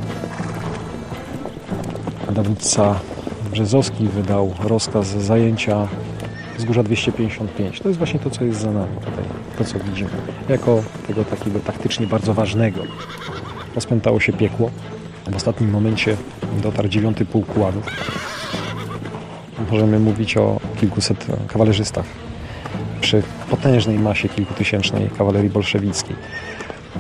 Dowódca 2.32 3.00
Brzezowski 3.52 4.08
wydał 4.08 4.54
rozkaz 4.64 5.08
zajęcia 5.08 5.88
wzgórza 6.58 6.84
255. 6.84 7.80
To 7.80 7.88
jest 7.88 7.98
właśnie 7.98 8.20
to, 8.20 8.30
co 8.30 8.44
jest 8.44 8.60
za 8.60 8.72
nami 8.72 8.98
tutaj, 9.00 9.24
to 9.58 9.64
co 9.64 9.80
widzimy. 9.80 10.10
Jako 10.50 10.84
tego 11.08 11.26
takiego 11.26 11.60
taktycznie 11.60 12.08
bardzo 12.08 12.34
ważnego. 12.34 12.80
Rozpętało 13.76 14.20
się 14.20 14.34
piekło. 14.34 14.72
W 15.32 15.36
ostatnim 15.36 15.70
momencie 15.70 16.18
dotarł 16.64 16.88
dziewiąty 16.88 17.26
pułk 17.26 17.48
możemy 19.72 20.00
mówić 20.00 20.38
o 20.38 20.60
kilkuset 20.80 21.26
kawalerzystach 21.48 22.06
przy 23.02 23.24
potężnej 23.50 24.00
masie 24.00 24.30
kilkutysięcznej 24.30 25.10
kawalerii 25.10 25.50
bolszewickiej. 25.50 26.16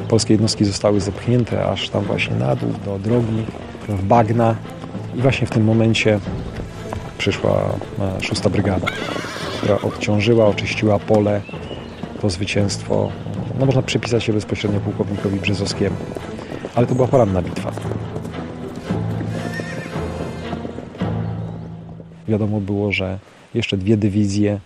Polskie 0.10 0.34
jednostki 0.34 0.66
zostały 0.66 1.02
zepchnięte 1.02 1.66
aż 1.66 1.90
tam 1.90 2.04
właśnie 2.04 2.36
na 2.36 2.56
dół, 2.56 2.74
do 2.86 3.00
drogi, 3.00 3.44
w 3.90 4.04
bagna 4.04 4.56
i 5.16 5.22
właśnie 5.22 5.48
w 5.48 5.50
tym 5.50 5.64
momencie 5.64 6.20
przyszła 7.18 7.52
e, 8.00 8.24
szósta 8.24 8.50
brygada, 8.50 8.88
która 9.64 9.82
odciążyła, 9.82 10.46
oczyściła 10.46 11.00
pole. 11.00 11.42
To 12.22 12.30
zwycięstwo 12.30 13.12
no 13.60 13.66
można 13.66 13.82
przypisać 13.82 14.24
się 14.24 14.34
bezpośrednio 14.34 14.80
pułkownikowi 14.80 15.40
Brzezowskiemu. 15.40 15.96
Ale 16.76 16.88
to 16.88 16.96
była 16.96 17.08
poranna 17.08 17.42
bitwa. 17.42 17.72
Wiadomo 22.28 22.62
było, 22.62 22.92
że 22.92 23.20
jeszcze 23.54 23.78
dwie 23.78 23.98
dywizje 23.98 24.60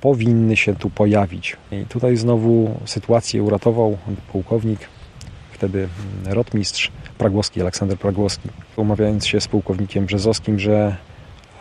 powinny 0.00 0.56
się 0.56 0.74
tu 0.74 0.90
pojawić. 0.90 1.56
I 1.72 1.86
tutaj 1.86 2.16
znowu 2.16 2.74
sytuację 2.84 3.42
uratował 3.42 3.98
pułkownik, 4.32 4.80
wtedy 5.52 5.88
rotmistrz 6.24 6.90
Pragłowski, 7.18 7.60
Aleksander 7.60 7.98
Pragłowski, 7.98 8.48
umawiając 8.76 9.26
się 9.26 9.40
z 9.40 9.48
pułkownikiem 9.48 10.06
Brzezowskim, 10.06 10.58
że 10.58 10.96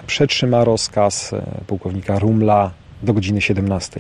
przetrzyma 0.08 0.64
rozkaz 0.64 1.34
e, 1.34 1.42
pułkownika 1.68 2.20
Rumla 2.20 2.72
do 3.04 3.14
godziny 3.14 3.42
17. 3.42 4.00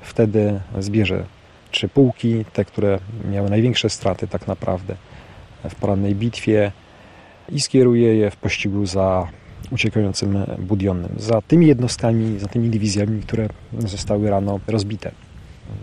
Wtedy 0.00 0.60
zbierze 0.78 1.24
trzy 1.70 1.88
pułki, 1.88 2.44
te, 2.52 2.64
które 2.64 2.98
miały 3.30 3.50
największe 3.50 3.90
straty 3.90 4.28
tak 4.28 4.46
naprawdę 4.46 4.94
w 5.70 5.74
porannej 5.74 6.14
bitwie 6.14 6.72
i 7.48 7.60
skieruje 7.60 8.16
je 8.16 8.30
w 8.30 8.36
pościgu 8.36 8.86
za 8.86 9.28
uciekającym 9.70 10.44
Budionnym, 10.58 11.10
za 11.16 11.42
tymi 11.42 11.66
jednostkami, 11.66 12.38
za 12.38 12.48
tymi 12.48 12.70
dywizjami, 12.70 13.22
które 13.22 13.48
zostały 13.78 14.30
rano 14.30 14.60
rozbite. 14.66 15.10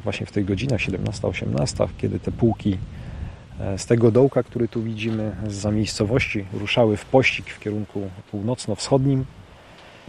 Właśnie 0.03 0.25
w 0.25 0.31
tych 0.31 0.45
godzinach 0.45 0.79
17-18, 0.81 1.87
kiedy 1.97 2.19
te 2.19 2.31
pułki 2.31 2.77
z 3.77 3.85
tego 3.85 4.11
dołka, 4.11 4.43
który 4.43 4.67
tu 4.67 4.81
widzimy, 4.81 5.35
z 5.47 5.53
zamiejscowości, 5.53 6.45
ruszały 6.53 6.97
w 6.97 7.05
pościg 7.05 7.49
w 7.49 7.59
kierunku 7.59 8.09
północno-wschodnim. 8.31 9.25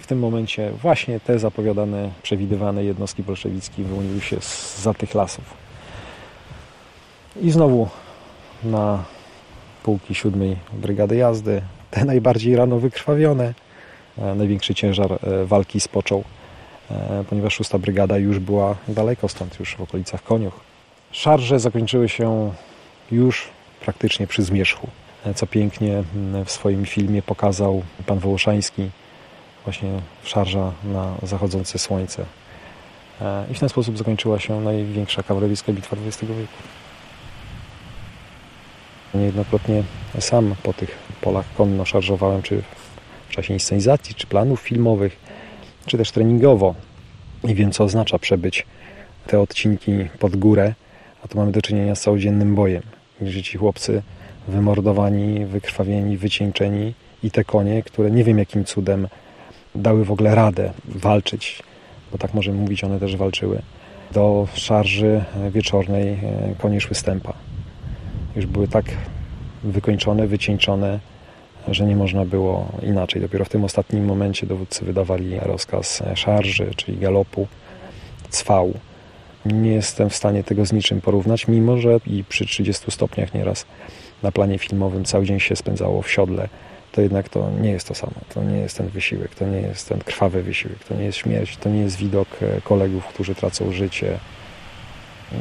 W 0.01 0.07
tym 0.07 0.19
momencie 0.19 0.71
właśnie 0.83 1.21
te 1.21 1.39
zapowiadane, 1.39 2.11
przewidywane 2.23 2.85
jednostki 2.85 3.23
bolszewickie 3.23 3.85
wyłoniły 3.85 4.21
się 4.21 4.37
za 4.79 4.95
tych 4.95 5.15
lasów. 5.15 5.45
I 7.43 7.51
znowu 7.51 7.89
na 8.65 9.05
pułki 9.83 10.15
siódmej 10.15 10.57
Brygady 10.73 11.17
Jazdy, 11.17 11.63
te 11.91 12.05
najbardziej 12.05 12.57
rano 12.57 12.79
wykrwawione, 12.79 13.55
E, 14.19 14.35
największy 14.35 14.75
ciężar 14.75 15.13
e, 15.13 15.45
walki 15.45 15.81
spoczął, 15.81 16.25
e, 16.91 17.25
ponieważ 17.29 17.55
szósta 17.55 17.79
brygada 17.79 18.19
już 18.19 18.39
była 18.39 18.77
daleko 18.89 19.29
stąd, 19.29 19.61
już 19.61 19.77
w 19.77 19.81
okolicach 19.81 20.23
Koniuch. 20.23 20.61
Szarże 21.13 21.61
zakończyły 21.61 22.09
się 22.09 22.53
już 23.11 23.49
praktycznie 23.81 24.27
przy 24.27 24.43
zmierzchu, 24.43 24.89
co 25.35 25.47
pięknie 25.47 26.03
w 26.45 26.51
swoim 26.51 26.87
filmie 26.87 27.23
pokazał 27.23 27.83
pan 28.07 28.19
Wołoszański, 28.19 28.91
właśnie 29.65 29.91
szarża 30.25 30.73
na 30.85 31.15
zachodzące 31.23 31.79
słońce. 31.79 32.25
I 33.51 33.55
w 33.55 33.61
ten 33.61 33.69
sposób 33.69 33.99
zakończyła 33.99 34.39
się 34.39 34.61
największa 34.61 35.23
kawaleryjska 35.23 35.73
bitwa 35.73 35.97
XX 36.07 36.21
wieku. 36.21 36.63
Niejednokrotnie 39.15 39.83
sam 40.21 40.55
po 40.63 40.73
tych 40.73 40.99
polach 41.21 41.47
konno 41.57 41.85
szarżowałem, 41.85 42.43
czy 42.43 42.63
w 43.29 43.33
czasie 43.33 43.55
inscenizacji, 43.55 44.15
czy 44.15 44.27
planów 44.27 44.61
filmowych, 44.61 45.17
czy 45.87 45.99
też 45.99 46.11
treningowo. 46.11 46.75
I 47.45 47.55
wiem, 47.55 47.73
co 47.73 47.85
oznacza 47.85 48.19
przebyć 48.19 48.67
te 49.27 49.41
odcinki 49.41 49.93
pod 50.19 50.37
górę, 50.37 50.75
a 51.25 51.29
tu 51.29 51.39
mamy 51.39 51.53
do 51.53 51.63
czynienia 51.63 51.95
z 51.95 52.01
całodziennym 52.01 52.55
bojem, 52.55 52.83
gdzie 53.21 53.43
ci 53.43 53.59
chłopcy 53.59 54.03
wymordowani, 54.49 55.45
wykrwawieni, 55.45 56.17
wycieńczeni 56.17 56.95
i 57.23 57.31
te 57.31 57.45
konie, 57.45 57.83
które 57.83 58.11
nie 58.11 58.25
wiem 58.25 58.39
jakim 58.39 58.65
cudem 58.65 59.09
dały 59.75 60.05
w 60.05 60.13
ogóle 60.13 60.35
radę 60.35 60.73
walczyć, 60.85 61.63
bo 62.13 62.19
tak 62.19 62.35
możemy 62.35 62.59
mówić, 62.59 62.85
one 62.85 63.01
też 63.01 63.17
walczyły. 63.17 63.63
Do 64.13 64.49
szarży 64.55 65.25
wieczornej 65.51 66.09
e, 66.09 66.19
konie 66.59 66.81
szły 66.81 66.95
stępa. 66.95 67.33
Już 68.37 68.47
były 68.47 68.69
tak 68.69 68.85
wykończone, 69.63 70.27
wycieńczone, 70.27 71.01
że 71.69 71.87
nie 71.87 71.97
można 71.97 72.25
było 72.25 72.69
inaczej. 72.83 73.23
Dopiero 73.23 73.45
w 73.45 73.49
tym 73.49 73.65
ostatnim 73.65 74.05
momencie 74.05 74.47
dowódcy 74.47 74.85
wydawali 74.85 75.39
rozkaz 75.39 76.03
szarży, 76.15 76.71
czyli 76.77 76.99
galopu, 76.99 77.47
cwał. 78.31 78.73
Nie 79.53 79.73
jestem 79.73 80.11
w 80.11 80.17
stanie 80.17 80.45
tego 80.45 80.67
z 80.67 80.73
niczym 80.73 81.01
porównać, 81.01 81.49
mimo 81.49 81.79
że 81.79 81.99
i 82.07 82.25
przy 82.25 82.47
30 82.47 82.91
stopniach 82.91 83.35
nieraz 83.35 83.67
na 84.23 84.33
planie 84.33 84.59
filmowym 84.59 85.05
cały 85.05 85.25
dzień 85.25 85.41
się 85.41 85.57
spędzało 85.57 86.03
w 86.03 86.11
siodle, 86.11 86.49
to 86.93 87.01
jednak 87.01 87.29
to 87.29 87.51
nie 87.61 87.71
jest 87.71 87.89
to 87.89 87.95
samo. 87.95 88.15
To 88.35 88.45
nie 88.45 88.59
jest 88.59 88.77
ten 88.77 88.89
wysiłek, 88.89 89.35
to 89.35 89.47
nie 89.47 89.61
jest 89.61 89.89
ten 89.89 89.99
krwawy 89.99 90.43
wysiłek, 90.43 90.85
to 90.89 90.95
nie 90.95 91.05
jest 91.05 91.19
śmierć, 91.19 91.57
to 91.57 91.69
nie 91.69 91.81
jest 91.81 91.97
widok 91.97 92.29
e, 92.43 92.61
kolegów, 92.61 93.07
którzy 93.07 93.35
tracą 93.35 93.73
życie. 93.73 94.19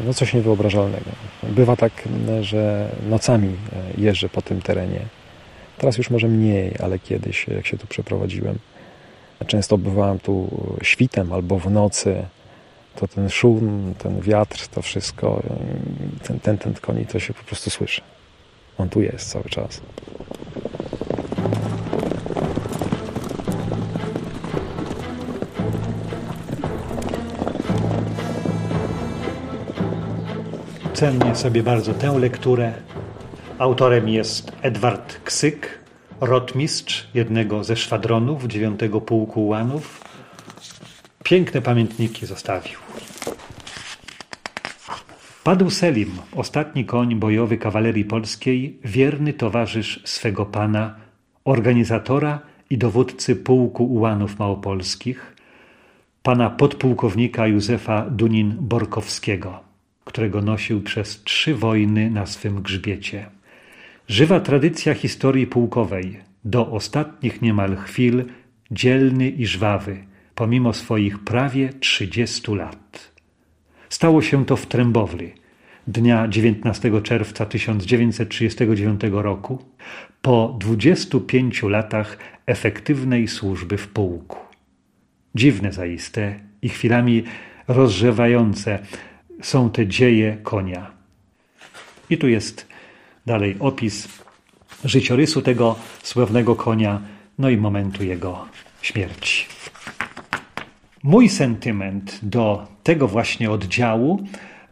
No 0.06 0.14
coś 0.14 0.34
niewyobrażalnego. 0.34 1.10
Bywa 1.44 1.76
tak, 1.76 1.92
że 2.42 2.90
nocami 3.10 3.48
e, 3.48 4.02
jeżdżę 4.02 4.30
po 4.30 4.42
tym 4.42 4.62
terenie 4.62 5.00
Teraz 5.78 5.98
już 5.98 6.10
może 6.10 6.28
mniej, 6.28 6.74
ale 6.84 7.00
kiedyś, 7.00 7.48
jak 7.48 7.68
się 7.68 7.78
tu 7.78 7.88
przeprowadziłem, 7.88 8.60
często 9.48 9.78
bywałem 9.78 10.20
tu 10.20 10.50
świtem 10.82 11.34
albo 11.34 11.60
w 11.60 11.72
nocy, 11.72 12.26
to 12.96 13.08
ten 13.08 13.30
szum, 13.30 13.94
ten 13.98 14.22
wiatr, 14.22 14.68
to 14.68 14.82
wszystko, 14.82 15.44
ten, 16.24 16.40
ten, 16.40 16.58
ten 16.58 16.74
koni, 16.74 17.06
to 17.06 17.20
się 17.20 17.34
po 17.34 17.44
prostu 17.44 17.70
słyszy. 17.70 18.02
On 18.78 18.90
tu 18.90 19.02
jest 19.02 19.30
cały 19.30 19.46
czas. 19.46 19.82
Cenię 30.94 31.36
sobie 31.36 31.64
bardzo 31.64 31.94
tę 31.94 32.20
lekturę. 32.20 32.74
Autorem 33.58 34.10
jest 34.10 34.52
Edward 34.62 35.20
Ksyk, 35.24 35.80
rotmistrz 36.22 37.08
jednego 37.14 37.64
ze 37.64 37.76
szwadronów 37.76 38.48
9 38.48 38.80
Pułku 39.06 39.46
Ułanów. 39.46 40.05
Piękne 41.26 41.62
pamiętniki 41.62 42.26
zostawił. 42.26 42.80
Padł 45.44 45.70
Selim, 45.70 46.12
ostatni 46.32 46.86
koń 46.86 47.16
bojowy 47.16 47.58
kawalerii 47.58 48.06
polskiej, 48.06 48.80
wierny 48.84 49.34
towarzysz 49.34 50.02
swego 50.04 50.46
pana, 50.46 50.96
organizatora 51.46 52.40
i 52.70 52.78
dowódcy 52.78 53.36
Pułku 53.36 53.86
Ułanów 53.86 54.40
Małopolskich, 54.40 55.36
pana 56.24 56.50
podpułkownika 56.50 57.48
Józefa 57.48 58.06
Dunin-Borkowskiego, 58.10 59.54
którego 60.04 60.42
nosił 60.42 60.82
przez 60.82 61.24
trzy 61.24 61.56
wojny 61.56 62.10
na 62.10 62.26
swym 62.26 62.62
grzbiecie. 62.62 63.26
Żywa 64.08 64.40
tradycja 64.40 64.94
historii 64.94 65.48
pułkowej, 65.48 66.20
do 66.44 66.72
ostatnich 66.72 67.42
niemal 67.42 67.76
chwil 67.76 68.26
dzielny 68.72 69.30
i 69.30 69.46
żwawy, 69.46 70.15
pomimo 70.36 70.74
swoich 70.74 71.20
prawie 71.20 71.74
trzydziestu 71.74 72.56
lat. 72.56 73.12
Stało 73.90 74.22
się 74.22 74.46
to 74.46 74.56
w 74.56 74.66
Trębowli, 74.66 75.34
dnia 75.88 76.28
19 76.28 77.02
czerwca 77.02 77.46
1939 77.46 79.02
roku, 79.12 79.66
po 80.22 80.58
25 80.60 81.64
latach 81.64 82.18
efektywnej 82.46 83.28
służby 83.28 83.78
w 83.78 83.88
pułku. 83.88 84.38
Dziwne 85.36 85.72
zaiste 85.72 86.40
i 86.62 86.70
chwilami 86.70 87.24
rozrzewające 87.68 88.80
są 89.42 89.70
te 89.70 89.88
dzieje 89.88 90.38
konia. 90.44 90.92
I 92.10 92.18
tu 92.18 92.28
jest 92.28 92.68
Dalej 93.26 93.56
opis 93.60 94.08
życiorysu 94.84 95.42
tego 95.42 95.76
sławnego 96.04 96.56
konia, 96.56 97.02
no 97.38 97.50
i 97.50 97.58
momentu 97.58 98.04
jego 98.04 98.46
śmierci. 98.82 99.55
Mój 101.06 101.30
sentyment 101.30 102.20
do 102.24 102.68
tego 102.84 103.08
właśnie 103.08 103.52
oddziału 103.52 104.24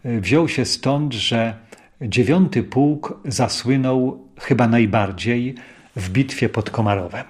y, 0.06 0.22
wziął 0.22 0.48
się 0.48 0.65
stąd, 0.65 1.13
że 1.13 1.54
dziewiąty 2.02 2.63
pułk 2.63 3.19
zasłynął 3.26 4.28
chyba 4.39 4.67
najbardziej 4.67 5.56
w 5.96 6.10
bitwie 6.10 6.50
pod 6.50 6.69
Komarowem. 6.69 7.26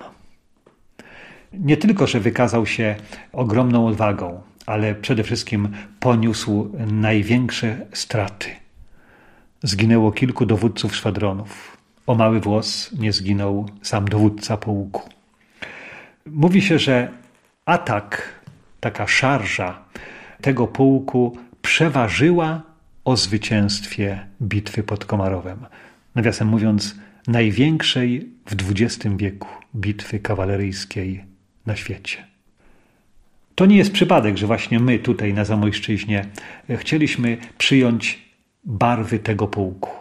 Nie 1.54 1.78
tylko, 1.78 2.08
że 2.08 2.20
wykazał 2.20 2.66
się 2.66 2.96
ogromną 3.34 3.88
odwagą, 3.88 4.42
ale 4.66 4.96
przede 4.96 5.24
wszystkim 5.24 5.70
poniósł 6.00 6.72
największe 6.92 7.86
straty. 7.94 8.50
Zginęło 9.63 10.12
kilku 10.12 10.46
dowódców 10.46 10.96
szwadronów. 10.96 11.78
O 12.08 12.16
mały 12.16 12.39
włos 12.39 12.92
nie 13.00 13.13
zginął 13.13 13.70
sam 13.82 14.08
dowódca 14.08 14.58
pułku. 14.58 15.10
Mówi 16.26 16.62
się, 16.62 16.80
że 16.80 17.12
atak, 17.66 18.43
taka 18.84 19.08
szarża 19.08 19.86
tego 20.41 20.67
pułku 20.67 21.38
przeważyła 21.62 22.62
o 23.06 23.17
zwycięstwie 23.17 24.28
bitwy 24.41 24.84
pod 24.84 25.06
Komarowem. 25.06 25.65
Nawiasem 26.15 26.48
mówiąc, 26.48 26.96
największej 27.28 28.30
w 28.46 28.72
XX 28.72 29.15
wieku 29.15 29.48
bitwy 29.76 30.19
kawaleryjskiej 30.19 31.24
na 31.65 31.76
świecie. 31.76 32.28
To 33.56 33.65
nie 33.65 33.78
jest 33.78 33.91
przypadek, 33.91 34.38
że 34.38 34.48
właśnie 34.48 34.80
my 34.80 35.00
tutaj 35.00 35.34
na 35.34 35.46
Zamojszczyźnie 35.46 36.26
chcieliśmy 36.78 37.38
przyjąć 37.58 38.19
barwy 38.63 39.19
tego 39.19 39.48
pułku, 39.48 39.91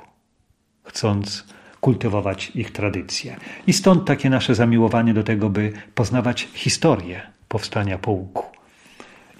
chcąc 0.85 1.47
kultywować 1.81 2.53
ich 2.55 2.71
tradycje. 2.71 3.37
I 3.66 3.73
stąd 3.73 4.05
takie 4.05 4.31
nasze 4.31 4.55
zamiłowanie 4.55 5.14
do 5.14 5.23
tego, 5.23 5.51
by 5.51 5.73
poznawać 5.95 6.49
historię 6.55 7.21
powstania 7.49 7.99
pułku. 7.99 8.52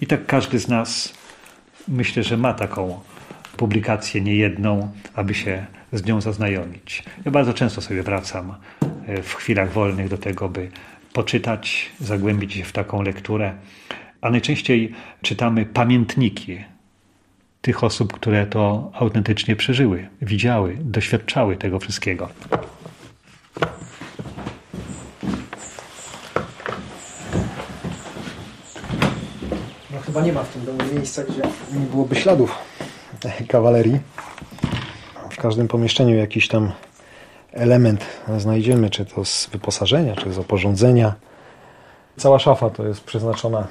I 0.01 0.07
tak 0.07 0.25
każdy 0.25 0.59
z 0.59 0.67
nas 0.67 1.13
myślę, 1.87 2.23
że 2.23 2.37
ma 2.37 2.53
taką 2.53 2.99
publikację 3.57 4.21
niejedną, 4.21 4.91
aby 5.15 5.33
się 5.33 5.65
z 5.93 6.05
nią 6.05 6.21
zaznajomić. 6.21 7.03
Ja 7.25 7.31
bardzo 7.31 7.53
często 7.53 7.81
sobie 7.81 8.03
wracam 8.03 8.55
e, 9.07 9.21
w 9.21 9.33
chwilach 9.33 9.71
wolnych 9.71 10.09
do 10.09 10.17
tego, 10.17 10.49
by 10.49 10.71
poczytać, 11.13 11.91
zagłębić 11.99 12.53
się 12.53 12.63
w 12.63 12.71
taką 12.71 13.01
lekturę, 13.01 13.53
a 14.21 14.29
najczęściej 14.29 14.93
czytamy 15.21 15.65
pamiętniki 15.65 16.57
tych 17.61 17.83
osób, 17.83 18.13
które 18.13 18.47
to 18.47 18.91
autentycznie 18.93 19.55
przeżyły, 19.55 20.07
widziały, 20.21 20.77
doświadczały 20.81 21.57
tego 21.57 21.79
wszystkiego. 21.79 22.29
Chyba 30.13 30.25
nie 30.25 30.33
ma 30.33 30.43
w 30.43 30.49
tym 30.49 30.65
domu 30.65 30.79
miejsca, 30.93 31.23
gdzie 31.23 31.41
nie 31.79 31.85
byłoby 31.85 32.15
śladów 32.15 32.55
kawalerii. 33.47 33.99
W 35.29 35.37
każdym 35.37 35.67
pomieszczeniu 35.67 36.15
jakiś 36.15 36.47
tam 36.47 36.71
element 37.51 38.05
znajdziemy, 38.37 38.89
czy 38.89 39.05
to 39.05 39.25
z 39.25 39.49
wyposażenia, 39.51 40.15
czy 40.15 40.33
z 40.33 40.39
oporządzenia. 40.39 41.13
Cała 42.17 42.39
szafa 42.39 42.69
to 42.69 42.87
jest 42.87 43.03
przeznaczona 43.03 43.67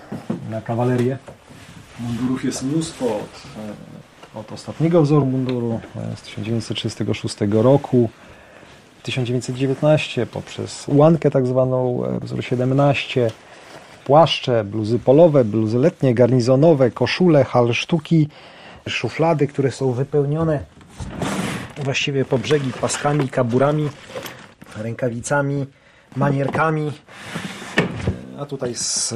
na 0.50 0.60
kawalerię. 0.60 1.18
Mundurów 2.00 2.44
jest 2.44 2.62
mnóstwo 2.62 3.06
od, 3.06 3.42
e, 4.36 4.38
od 4.40 4.52
ostatniego 4.52 5.02
wzoru 5.02 5.26
munduru 5.26 5.80
e, 5.96 6.16
z 6.16 6.22
1936 6.22 7.36
roku, 7.50 8.10
1919 9.02 10.26
poprzez 10.26 10.88
ułankę 10.88 11.30
tak 11.30 11.46
zwaną 11.46 12.04
e, 12.06 12.20
wzór 12.20 12.44
17, 12.44 13.30
płaszcze, 14.04 14.64
bluzy 14.64 14.98
polowe, 14.98 15.44
bluzy 15.44 15.78
letnie, 15.78 16.14
garnizonowe, 16.14 16.90
koszule, 16.90 17.44
halsztuki, 17.44 18.28
szuflady, 18.88 19.46
które 19.46 19.70
są 19.70 19.92
wypełnione 19.92 20.64
właściwie 21.84 22.24
po 22.24 22.38
brzegi 22.38 22.72
paskami, 22.80 23.28
kaburami, 23.28 23.88
rękawicami, 24.76 25.66
manierkami. 26.16 26.92
A 28.38 28.46
tutaj 28.46 28.74
z 28.74 29.14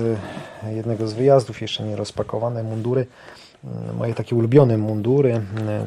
jednego 0.75 1.09
z 1.09 1.12
wyjazdów 1.12 1.61
jeszcze 1.61 1.85
nie 1.85 1.96
rozpakowane 1.96 2.62
mundury. 2.62 3.07
Moje 3.99 4.14
takie 4.14 4.37
ulubione 4.37 4.79
mundury 4.79 5.40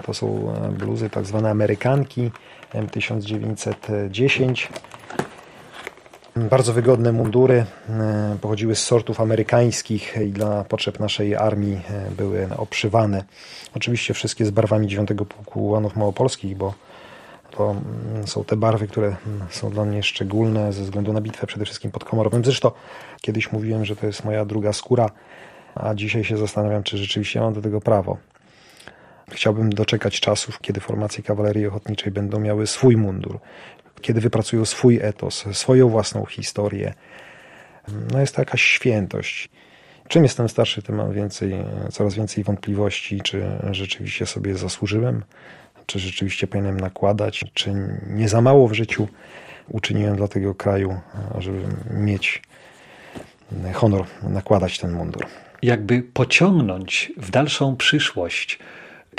to 0.05 0.13
są 0.13 0.53
bluzy 0.77 1.09
tak 1.09 1.25
zwane 1.25 1.49
amerykanki 1.49 2.31
M1910 2.73 4.67
bardzo 6.49 6.73
wygodne 6.73 7.11
mundury 7.11 7.65
e, 7.89 8.37
pochodziły 8.41 8.75
z 8.75 8.83
sortów 8.83 9.21
amerykańskich 9.21 10.17
i 10.25 10.29
dla 10.29 10.63
potrzeb 10.63 10.99
naszej 10.99 11.35
armii 11.35 11.81
e, 11.89 12.11
były 12.11 12.47
obszywane. 12.57 13.23
Oczywiście 13.75 14.13
wszystkie 14.13 14.45
z 14.45 14.51
barwami 14.51 14.87
9 14.87 15.09
Pułku 15.29 15.65
Ułanów 15.65 15.95
Małopolskich, 15.95 16.57
bo 16.57 16.73
to 17.51 17.71
mm, 17.71 18.27
są 18.27 18.43
te 18.43 18.55
barwy, 18.55 18.87
które 18.87 19.07
mm, 19.07 19.47
są 19.49 19.69
dla 19.69 19.85
mnie 19.85 20.03
szczególne 20.03 20.73
ze 20.73 20.83
względu 20.83 21.13
na 21.13 21.21
bitwę 21.21 21.47
przede 21.47 21.65
wszystkim 21.65 21.91
pod 21.91 22.03
Komorowem. 22.03 22.45
Zresztą 22.45 22.71
kiedyś 23.21 23.51
mówiłem, 23.51 23.85
że 23.85 23.95
to 23.95 24.07
jest 24.07 24.25
moja 24.25 24.45
druga 24.45 24.73
skóra, 24.73 25.09
a 25.75 25.95
dzisiaj 25.95 26.23
się 26.23 26.37
zastanawiam, 26.37 26.83
czy 26.83 26.97
rzeczywiście 26.97 27.39
mam 27.39 27.53
do 27.53 27.61
tego 27.61 27.81
prawo. 27.81 28.17
Chciałbym 29.31 29.69
doczekać 29.69 30.19
czasów, 30.19 30.61
kiedy 30.61 30.79
formacje 30.79 31.23
kawalerii 31.23 31.67
ochotniczej 31.67 32.11
będą 32.11 32.39
miały 32.39 32.67
swój 32.67 32.97
mundur, 32.97 33.39
kiedy 34.01 34.21
wypracują 34.21 34.65
swój 34.65 34.99
etos, 35.01 35.45
swoją 35.51 35.89
własną 35.89 36.25
historię. 36.25 36.93
No 38.11 38.19
jest 38.19 38.35
to 38.35 38.41
jakaś 38.41 38.61
świętość. 38.61 39.49
Czym 40.07 40.23
jestem 40.23 40.49
starszy, 40.49 40.81
tym 40.81 40.95
mam 40.95 41.13
więcej, 41.13 41.53
coraz 41.91 42.15
więcej 42.15 42.43
wątpliwości, 42.43 43.21
czy 43.21 43.45
rzeczywiście 43.71 44.25
sobie 44.25 44.55
zasłużyłem, 44.55 45.23
czy 45.85 45.99
rzeczywiście 45.99 46.47
powinienem 46.47 46.79
nakładać, 46.79 47.45
czy 47.53 47.73
nie 48.07 48.29
za 48.29 48.41
mało 48.41 48.67
w 48.67 48.73
życiu 48.73 49.07
uczyniłem 49.67 50.15
dla 50.15 50.27
tego 50.27 50.55
kraju, 50.55 50.99
żeby 51.37 51.61
mieć 51.91 52.41
honor 53.73 54.05
nakładać 54.23 54.79
ten 54.79 54.91
mundur. 54.91 55.25
Jakby 55.61 56.01
pociągnąć 56.01 57.11
w 57.17 57.31
dalszą 57.31 57.75
przyszłość 57.75 58.59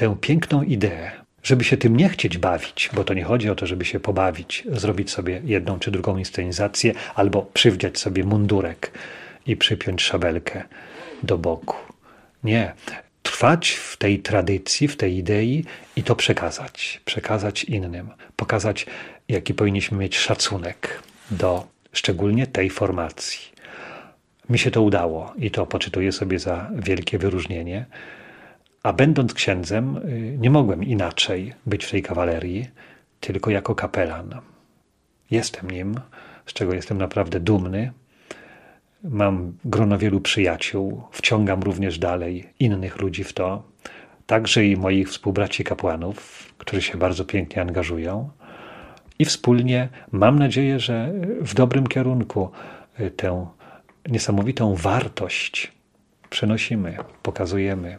tę 0.00 0.16
piękną 0.20 0.62
ideę, 0.62 1.10
żeby 1.42 1.64
się 1.64 1.76
tym 1.76 1.96
nie 1.96 2.08
chcieć 2.08 2.38
bawić, 2.38 2.90
bo 2.92 3.04
to 3.04 3.14
nie 3.14 3.24
chodzi 3.24 3.50
o 3.50 3.54
to, 3.54 3.66
żeby 3.66 3.84
się 3.84 4.00
pobawić, 4.00 4.64
zrobić 4.72 5.10
sobie 5.10 5.42
jedną 5.44 5.78
czy 5.78 5.90
drugą 5.90 6.16
inscenizację, 6.16 6.94
albo 7.14 7.42
przywdziać 7.42 7.98
sobie 7.98 8.24
mundurek 8.24 8.90
i 9.46 9.56
przypiąć 9.56 10.02
szabelkę 10.02 10.62
do 11.22 11.38
boku. 11.38 11.76
Nie. 12.44 12.72
Trwać 13.22 13.70
w 13.70 13.96
tej 13.96 14.18
tradycji, 14.18 14.88
w 14.88 14.96
tej 14.96 15.16
idei 15.16 15.64
i 15.96 16.02
to 16.02 16.16
przekazać. 16.16 17.00
Przekazać 17.04 17.64
innym. 17.64 18.10
Pokazać, 18.36 18.86
jaki 19.28 19.54
powinniśmy 19.54 19.98
mieć 19.98 20.18
szacunek 20.18 21.02
do 21.30 21.66
szczególnie 21.92 22.46
tej 22.46 22.70
formacji. 22.70 23.40
Mi 24.50 24.58
się 24.58 24.70
to 24.70 24.82
udało 24.82 25.32
i 25.38 25.50
to 25.50 25.66
poczytuję 25.66 26.12
sobie 26.12 26.38
za 26.38 26.70
wielkie 26.74 27.18
wyróżnienie. 27.18 27.86
A 28.82 28.92
będąc 28.92 29.34
księdzem, 29.34 29.96
y, 29.96 30.36
nie 30.38 30.50
mogłem 30.50 30.84
inaczej 30.84 31.52
być 31.66 31.84
w 31.84 31.90
tej 31.90 32.02
kawalerii, 32.02 32.68
tylko 33.20 33.50
jako 33.50 33.74
kapelan. 33.74 34.40
Jestem 35.30 35.70
nim, 35.70 35.94
z 36.46 36.52
czego 36.52 36.74
jestem 36.74 36.98
naprawdę 36.98 37.40
dumny. 37.40 37.92
Mam 39.04 39.52
grono 39.64 39.98
wielu 39.98 40.20
przyjaciół, 40.20 41.02
wciągam 41.12 41.62
również 41.62 41.98
dalej 41.98 42.52
innych 42.58 43.00
ludzi 43.00 43.24
w 43.24 43.32
to, 43.32 43.62
także 44.26 44.64
i 44.64 44.76
moich 44.76 45.08
współbraci 45.08 45.64
kapłanów, 45.64 46.46
którzy 46.58 46.82
się 46.82 46.98
bardzo 46.98 47.24
pięknie 47.24 47.62
angażują. 47.62 48.30
I 49.18 49.24
wspólnie 49.24 49.88
mam 50.12 50.38
nadzieję, 50.38 50.80
że 50.80 51.12
w 51.40 51.54
dobrym 51.54 51.86
kierunku 51.86 52.50
y, 53.00 53.10
tę 53.10 53.46
niesamowitą 54.08 54.74
wartość 54.74 55.72
przenosimy, 56.30 56.96
pokazujemy. 57.22 57.98